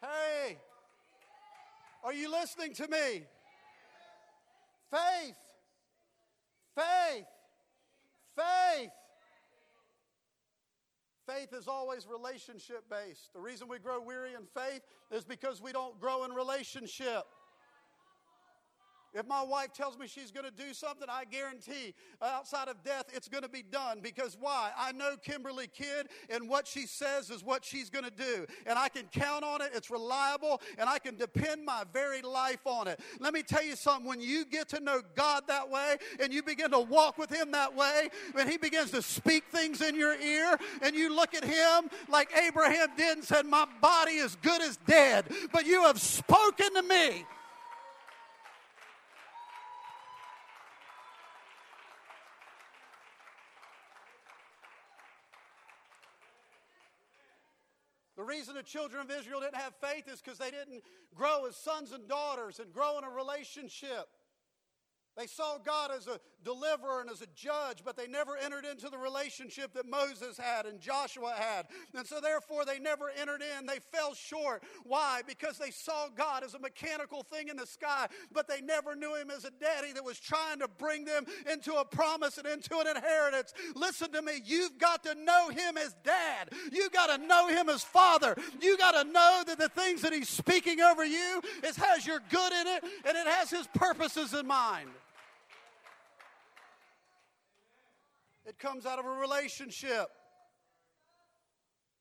[0.10, 0.58] Hey,
[2.04, 3.26] are you listening to me?
[4.90, 5.36] Faith,
[6.76, 7.26] faith,
[8.36, 8.90] faith.
[11.28, 13.34] Faith is always relationship based.
[13.34, 17.24] The reason we grow weary in faith is because we don't grow in relationship.
[19.14, 22.84] If my wife tells me she's going to do something, I guarantee uh, outside of
[22.84, 24.00] death, it's going to be done.
[24.02, 24.72] Because why?
[24.78, 28.46] I know Kimberly Kidd, and what she says is what she's going to do.
[28.68, 32.66] And I can count on it, it's reliable, and I can depend my very life
[32.66, 33.00] on it.
[33.20, 36.44] Let me tell you something when you get to know God that way, and you
[36.44, 40.20] begin to walk with Him that way, when He begins to speak things in your
[40.20, 44.62] ear, and you look at Him like Abraham did and said, My body is good
[44.62, 47.26] as dead, but you have spoken to me.
[58.30, 60.84] Reason the children of Israel didn't have faith is because they didn't
[61.16, 64.08] grow as sons and daughters and grow in a relationship.
[65.20, 68.88] They saw God as a deliverer and as a judge, but they never entered into
[68.88, 71.68] the relationship that Moses had and Joshua had.
[71.94, 73.66] And so, therefore, they never entered in.
[73.66, 74.64] They fell short.
[74.86, 75.22] Why?
[75.28, 79.14] Because they saw God as a mechanical thing in the sky, but they never knew
[79.16, 82.78] Him as a daddy that was trying to bring them into a promise and into
[82.78, 83.54] an inheritance.
[83.76, 84.42] Listen to me.
[84.46, 86.54] You've got to know Him as dad.
[86.72, 88.38] You've got to know Him as father.
[88.62, 92.22] You got to know that the things that He's speaking over you is has your
[92.30, 94.88] good in it and it has His purposes in mind.
[98.50, 100.08] It comes out of a relationship.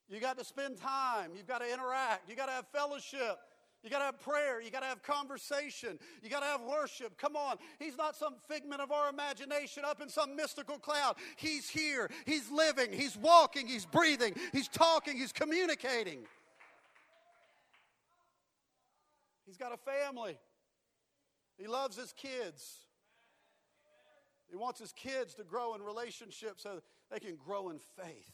[0.08, 1.32] You got to spend time.
[1.37, 2.26] You've got to interact.
[2.26, 3.37] You got to have fellowship.
[3.84, 4.58] You got to have prayer.
[4.58, 5.98] You got to have conversation.
[6.22, 7.18] You got to have worship.
[7.18, 7.58] Come on.
[7.78, 11.16] He's not some figment of our imagination up in some mystical cloud.
[11.37, 12.08] He's here.
[12.24, 12.94] He's living.
[12.94, 13.66] He's walking.
[13.66, 14.32] He's breathing.
[14.50, 15.18] He's talking.
[15.18, 16.20] He's communicating.
[19.44, 20.38] He's got a family.
[21.58, 22.88] He loves his kids.
[24.50, 26.80] He wants his kids to grow in relationship so
[27.11, 28.32] they can grow in faith.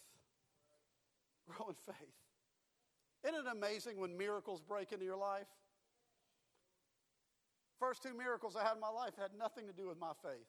[1.49, 2.15] Grow in faith.
[3.25, 5.47] Isn't it amazing when miracles break into your life?
[7.81, 10.47] First two miracles I had in my life had nothing to do with my faith.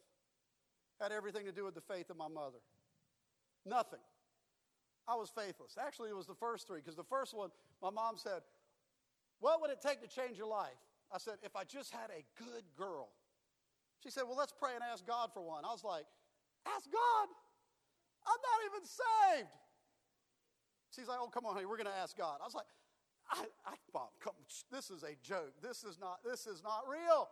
[1.02, 2.60] Had everything to do with the faith of my mother.
[3.66, 4.00] Nothing.
[5.08, 5.78] I was faithless.
[5.80, 7.50] Actually, it was the first three, because the first one,
[7.82, 8.42] my mom said,
[9.40, 10.78] What would it take to change your life?
[11.12, 13.10] I said, If I just had a good girl.
[14.06, 15.66] She said, Well, let's pray and ask God for one.
[15.66, 16.06] I was like,
[16.70, 17.28] Ask God?
[18.30, 19.50] I'm not even saved.
[20.94, 22.38] She's like, Oh, come on, honey, we're going to ask God.
[22.38, 22.70] I was like,
[23.34, 24.38] I, I, Mom, come,
[24.70, 25.58] this is a joke.
[25.58, 27.30] This is not, this is not real.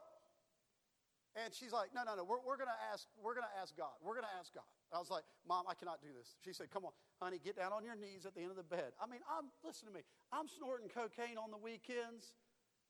[1.37, 3.77] And she's like, no, no, no, we're, we're going to ask, we're going to ask
[3.77, 3.93] God.
[4.01, 4.65] We're going to ask God.
[4.93, 6.37] I was like, Mom, I cannot do this.
[6.45, 8.65] She said, come on, honey, get down on your knees at the end of the
[8.65, 8.93] bed.
[9.01, 10.01] I mean, I'm, listen to me.
[10.29, 12.37] I'm snorting cocaine on the weekends,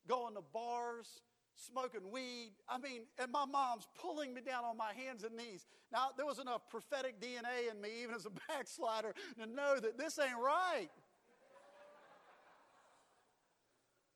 [0.08, 1.24] going to bars,
[1.56, 2.52] smoking weed.
[2.68, 5.66] I mean, and my mom's pulling me down on my hands and knees.
[5.92, 9.98] Now, there was enough prophetic DNA in me, even as a backslider, to know that
[9.98, 10.89] this ain't right.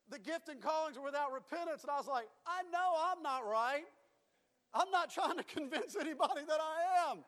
[0.09, 1.83] the gift and callings are without repentance.
[1.83, 3.85] And I was like, I know I'm not right.
[4.73, 7.19] I'm not trying to convince anybody that I am.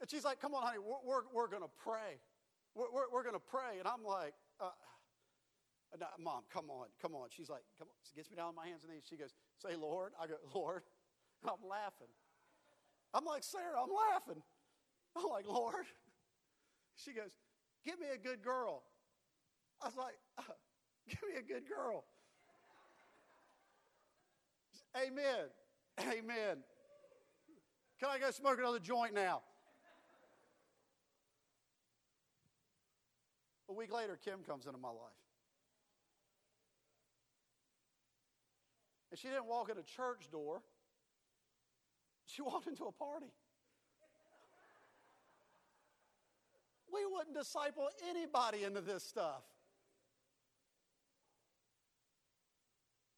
[0.00, 2.18] And she's like, Come on, honey, we're, we're, we're going to pray.
[2.74, 3.78] We're, we're, we're going to pray.
[3.78, 4.70] And I'm like, uh,
[6.18, 7.28] Mom, come on, come on.
[7.30, 7.94] She's like, come on.
[8.08, 9.04] She gets me down on my hands and knees.
[9.08, 10.12] She goes, say, Lord.
[10.20, 10.82] I go, Lord.
[11.44, 12.12] I'm laughing.
[13.14, 14.42] I'm like, Sarah, I'm laughing.
[15.16, 15.86] I'm like, Lord.
[16.96, 17.30] She goes,
[17.82, 18.82] give me a good girl.
[19.80, 20.42] I was like, uh,
[21.08, 22.04] give me a good girl.
[24.94, 25.48] Amen.
[26.00, 26.58] Amen.
[27.98, 29.40] Can I go smoke another joint now?
[33.68, 35.19] A week later, Kim comes into my life.
[39.10, 40.62] And she didn't walk in a church door,
[42.26, 43.32] she walked into a party.
[46.92, 49.42] We wouldn't disciple anybody into this stuff.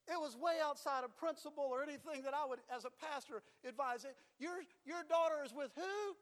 [0.09, 4.05] It was way outside of principle or anything that I would, as a pastor, advise.
[4.39, 6.17] Your, your daughter is with who?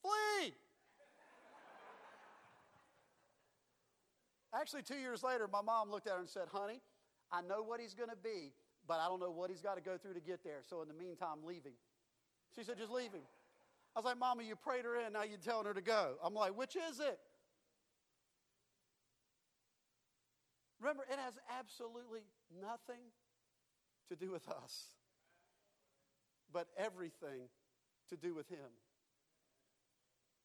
[0.00, 0.54] Flee.
[4.54, 6.80] Actually, two years later, my mom looked at her and said, Honey,
[7.32, 8.52] I know what he's going to be,
[8.86, 10.60] but I don't know what he's got to go through to get there.
[10.68, 11.72] So in the meantime, leave him.
[12.54, 13.22] She said, Just leave him.
[13.96, 16.14] I was like, Mama, you prayed her in, now you're telling her to go.
[16.22, 17.18] I'm like, Which is it?
[20.80, 22.22] Remember, it has absolutely
[22.60, 23.00] nothing
[24.08, 24.86] to do with us,
[26.52, 27.48] but everything
[28.08, 28.58] to do with Him.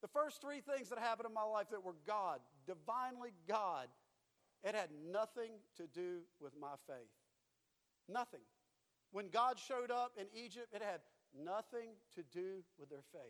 [0.01, 3.87] The first three things that happened in my life that were God, divinely God,
[4.63, 7.11] it had nothing to do with my faith.
[8.09, 8.41] Nothing.
[9.11, 11.01] When God showed up in Egypt, it had
[11.37, 13.21] nothing to do with their faith.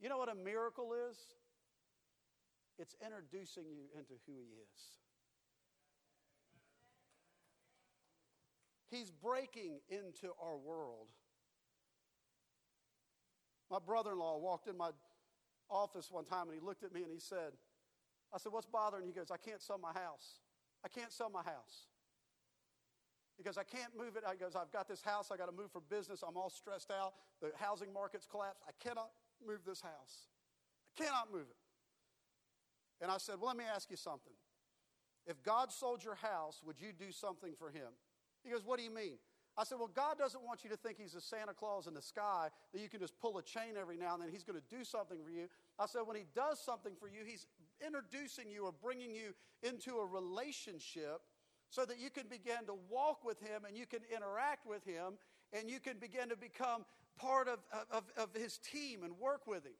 [0.00, 1.16] You know what a miracle is?
[2.78, 4.98] It's introducing you into who He is.
[8.90, 11.08] He's breaking into our world.
[13.70, 14.90] My brother in law walked in my
[15.70, 17.52] office one time and he looked at me and he said,
[18.32, 19.12] I said, What's bothering you?
[19.12, 20.40] He goes, I can't sell my house.
[20.84, 21.88] I can't sell my house.
[23.36, 24.24] He goes, I can't move it.
[24.26, 25.30] I goes, I've got this house.
[25.32, 26.24] I got to move for business.
[26.26, 27.14] I'm all stressed out.
[27.40, 28.62] The housing market's collapsed.
[28.66, 29.10] I cannot
[29.46, 30.26] move this house.
[30.98, 31.56] I cannot move it.
[33.00, 34.32] And I said, Well, let me ask you something.
[35.26, 37.92] If God sold your house, would you do something for him?
[38.42, 39.18] He goes, What do you mean?
[39.56, 42.02] I said, Well, God doesn't want you to think He's a Santa Claus in the
[42.02, 44.30] sky that you can just pull a chain every now and then.
[44.30, 45.46] He's going to do something for you.
[45.78, 47.46] I said, When He does something for you, He's
[47.84, 51.20] introducing you or bringing you into a relationship
[51.70, 55.18] so that you can begin to walk with Him and you can interact with Him
[55.52, 56.84] and you can begin to become
[57.18, 57.58] part of,
[57.90, 59.76] of, of His team and work with Him.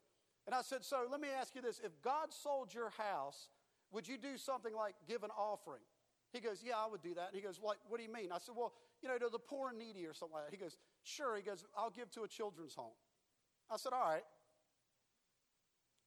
[0.46, 3.49] And I said, So let me ask you this if God sold your house,
[3.92, 5.82] would you do something like give an offering?
[6.32, 7.28] He goes, Yeah, I would do that.
[7.32, 8.30] And he goes, What, what do you mean?
[8.32, 8.72] I said, Well,
[9.03, 10.57] you know, to the poor and needy or something like that.
[10.57, 11.36] He goes, Sure.
[11.36, 12.96] He goes, I'll give to a children's home.
[13.70, 14.24] I said, All right.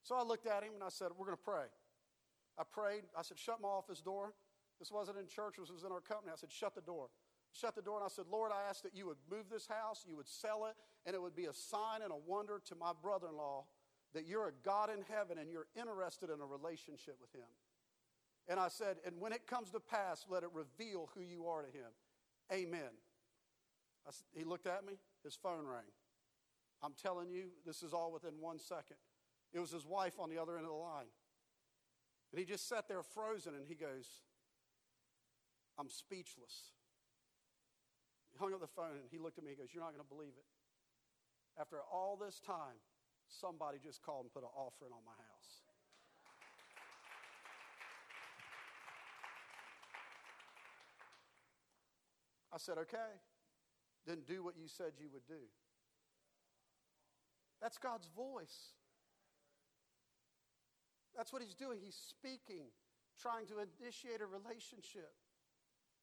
[0.03, 1.65] So I looked at him and I said, We're going to pray.
[2.61, 3.03] I prayed.
[3.17, 4.33] I said, Shut my office door.
[4.77, 6.31] This wasn't in church, this was in our company.
[6.31, 7.09] I said, Shut the door.
[7.53, 10.05] Shut the door and I said, Lord, I ask that you would move this house,
[10.07, 12.93] you would sell it, and it would be a sign and a wonder to my
[13.01, 13.65] brother in law
[14.13, 17.47] that you're a God in heaven and you're interested in a relationship with him.
[18.47, 21.61] And I said, And when it comes to pass, let it reveal who you are
[21.61, 21.91] to him.
[22.51, 22.95] Amen.
[24.09, 24.93] Said, he looked at me,
[25.23, 25.91] his phone rang.
[26.83, 28.97] I'm telling you, this is all within one second.
[29.53, 31.05] It was his wife on the other end of the line.
[32.31, 34.07] And he just sat there frozen and he goes,
[35.77, 36.71] I'm speechless.
[38.31, 39.91] He hung up the phone and he looked at me and he goes, You're not
[39.91, 40.47] going to believe it.
[41.59, 42.79] After all this time,
[43.27, 45.61] somebody just called and put an offering on my house.
[52.53, 53.19] I said, okay.
[54.05, 55.45] Then do what you said you would do.
[57.61, 58.73] That's God's voice.
[61.15, 61.79] That's what He's doing.
[61.81, 62.71] He's speaking,
[63.19, 65.11] trying to initiate a relationship.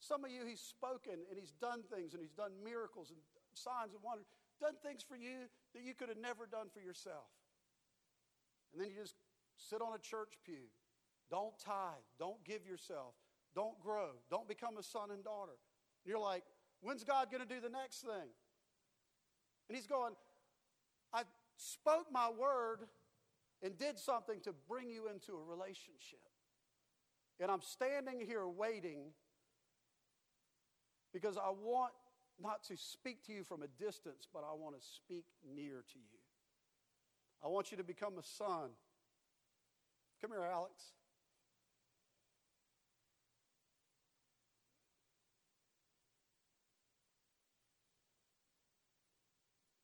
[0.01, 3.19] Some of you, He's spoken and He's done things and He's done miracles and
[3.55, 4.27] signs and wonders,
[4.61, 7.31] done things for you that you could have never done for yourself.
[8.73, 9.17] And then you just
[9.57, 10.71] sit on a church pew.
[11.31, 12.05] Don't tithe.
[12.19, 13.15] Don't give yourself.
[13.55, 14.11] Don't grow.
[14.31, 15.59] Don't become a son and daughter.
[16.05, 16.45] You're like,
[16.81, 18.31] when's God going to do the next thing?
[19.69, 20.15] And he's going,
[21.13, 21.23] I
[21.57, 22.81] spoke my word
[23.63, 26.21] and did something to bring you into a relationship.
[27.41, 29.13] And I'm standing here waiting
[31.13, 31.93] because I want
[32.41, 35.99] not to speak to you from a distance, but I want to speak near to
[35.99, 36.19] you.
[37.45, 38.71] I want you to become a son.
[40.21, 40.73] Come here, Alex.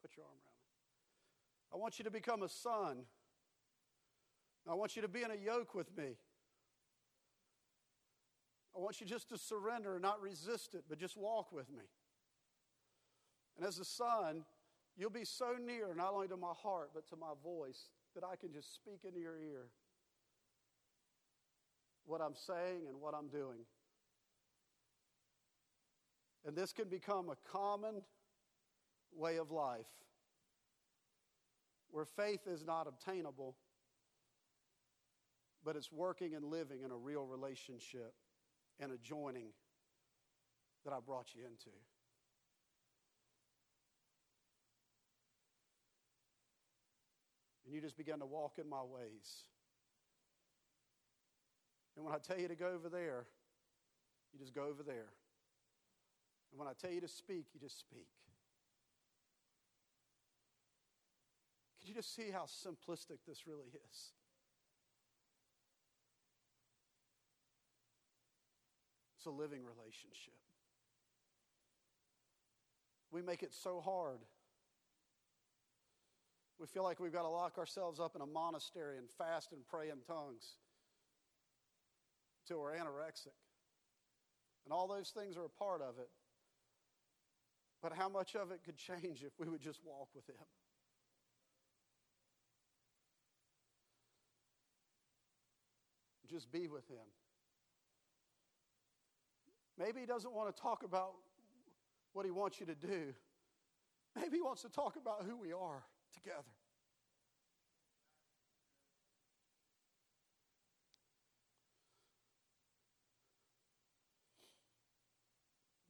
[0.03, 1.73] Put your arm around me.
[1.73, 3.05] I want you to become a son.
[4.69, 6.17] I want you to be in a yoke with me.
[8.77, 11.85] I want you just to surrender and not resist it, but just walk with me.
[13.57, 14.45] And as a son,
[14.97, 18.37] you'll be so near, not only to my heart, but to my voice, that I
[18.37, 19.67] can just speak into your ear
[22.07, 23.65] what I'm saying and what I'm doing.
[26.47, 28.03] And this can become a common
[29.17, 29.87] way of life
[31.91, 33.57] where faith is not obtainable,
[35.65, 38.15] but it's working and living in a real relationship
[38.79, 39.49] and a joining
[40.85, 41.71] that I brought you into.
[47.65, 49.45] And you just begin to walk in my ways.
[51.97, 53.27] And when I tell you to go over there,
[54.33, 55.13] you just go over there.
[56.51, 58.09] And when I tell you to speak, you just speak.
[61.81, 64.13] Can you just see how simplistic this really is?
[69.25, 70.37] It's a living relationship.
[73.11, 74.19] We make it so hard.
[76.61, 79.67] We feel like we've got to lock ourselves up in a monastery and fast and
[79.67, 80.45] pray in tongues
[82.43, 83.33] until we're anorexic.
[84.67, 86.11] And all those things are a part of it.
[87.81, 90.37] But how much of it could change if we would just walk with Him?
[96.29, 97.07] Just be with Him.
[99.79, 101.15] Maybe he doesn't want to talk about
[102.13, 103.13] what he wants you to do.
[104.15, 106.55] Maybe he wants to talk about who we are together.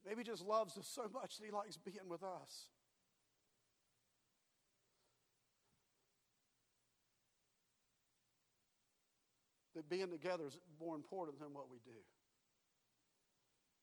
[0.05, 2.69] Maybe he just loves us so much that he likes being with us.
[9.75, 11.99] That being together is more important than what we do.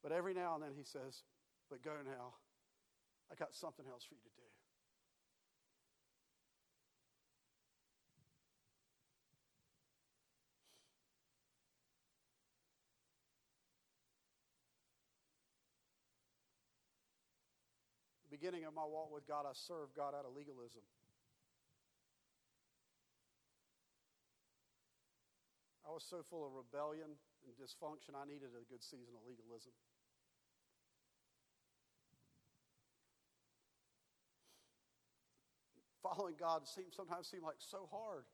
[0.03, 1.23] But every now and then he says,
[1.71, 2.35] But go now.
[3.31, 4.49] I got something else for you to do.
[18.29, 20.83] The beginning of my walk with God, I served God out of legalism.
[25.87, 29.73] I was so full of rebellion and dysfunction, I needed a good season of legalism.
[36.03, 38.25] Following God seems, sometimes seem like so hard.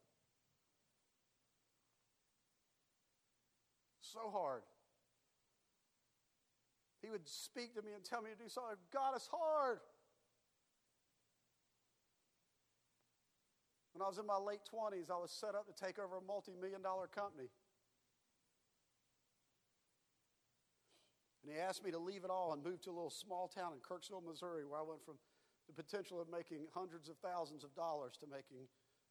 [4.01, 4.62] So hard.
[7.03, 8.77] He would speak to me and tell me to do something.
[8.93, 9.81] God, it's hard.
[13.93, 16.23] When I was in my late 20s, I was set up to take over a
[16.23, 17.49] multi million dollar company.
[21.43, 23.73] And he asked me to leave it all and move to a little small town
[23.73, 25.16] in Kirksville, Missouri, where I went from
[25.69, 28.66] the potential of making hundreds of thousands of dollars to making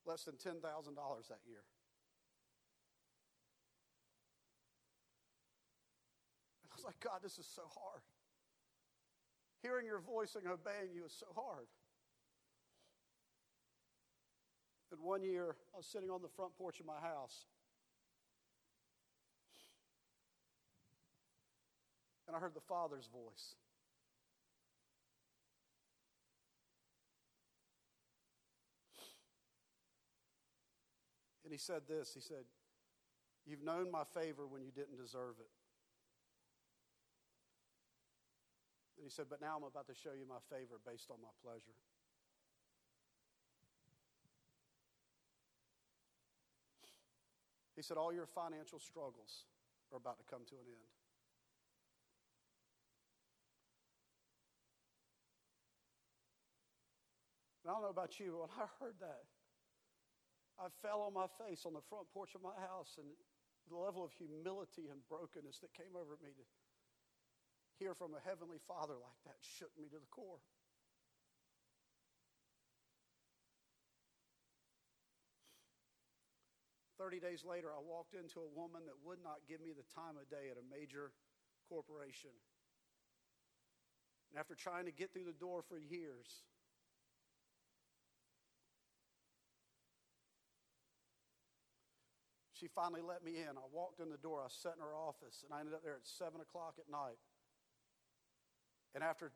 [0.05, 1.63] less than $10,000 that year.
[6.63, 8.01] And I was like, God, this is so hard.
[9.61, 11.67] Hearing your voice and obeying you is so hard.
[14.91, 17.45] And one year, I was sitting on the front porch of my house.
[22.27, 23.55] And I heard the Father's voice.
[31.47, 32.43] And he said this He said,
[33.45, 35.47] You've known my favor when you didn't deserve it.
[38.97, 41.31] And he said, But now I'm about to show you my favor based on my
[41.41, 41.79] pleasure.
[47.77, 49.45] He said, All your financial struggles
[49.93, 50.91] are about to come to an end.
[57.63, 59.23] And I don't know about you, but when I heard that,
[60.57, 63.05] I fell on my face on the front porch of my house, and
[63.69, 66.45] the level of humility and brokenness that came over me to
[67.77, 70.41] hear from a heavenly father like that shook me to the core.
[76.97, 80.17] Thirty days later, I walked into a woman that would not give me the time
[80.17, 81.13] of day at a major
[81.69, 82.33] corporation.
[84.31, 86.25] And after trying to get through the door for years,
[92.57, 93.53] She finally let me in.
[93.53, 94.41] I walked in the door.
[94.41, 97.21] I sat in her office, and I ended up there at 7 o'clock at night.
[98.95, 99.31] And after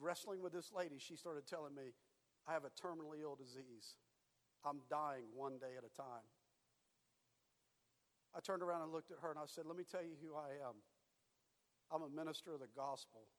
[0.00, 1.94] wrestling with this lady, she started telling me,
[2.48, 3.94] I have a terminally ill disease.
[4.66, 6.26] I'm dying one day at a time.
[8.34, 10.34] I turned around and looked at her and I said, Let me tell you who
[10.34, 10.74] I am.
[11.94, 13.30] I'm a minister of the gospel.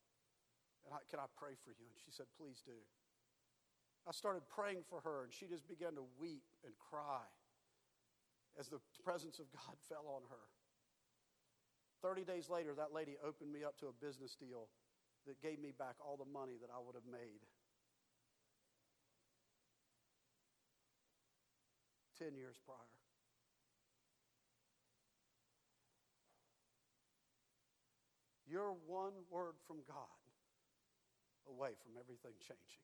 [0.88, 1.92] And I, can I pray for you?
[1.92, 2.80] And she said, Please do.
[4.08, 7.28] I started praying for her, and she just began to weep and cry
[8.58, 10.46] as the presence of God fell on her.
[12.02, 14.70] 30 days later, that lady opened me up to a business deal
[15.28, 17.44] that gave me back all the money that I would have made
[22.18, 22.78] 10 years prior.
[28.50, 30.20] You're one word from God
[31.48, 32.84] away from everything changing.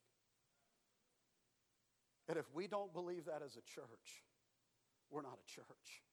[2.27, 4.23] And if we don't believe that as a church,
[5.15, 6.03] we're not a church.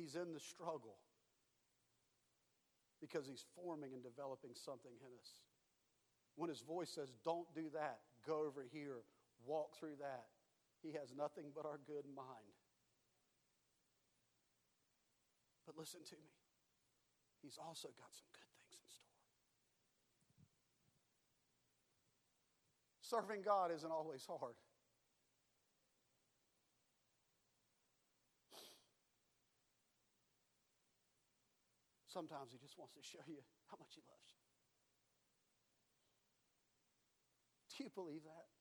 [0.00, 0.96] He's in the struggle
[3.00, 5.44] because he's forming and developing something in us.
[6.36, 9.04] When his voice says, Don't do that, go over here,
[9.44, 10.24] walk through that,
[10.80, 12.56] he has nothing but our good mind.
[15.66, 16.32] But listen to me,
[17.42, 19.16] he's also got some good things in store.
[23.06, 24.56] Serving God isn't always hard.
[32.08, 33.38] Sometimes he just wants to show you
[33.70, 34.42] how much he loves you.
[37.78, 38.55] Do you believe that?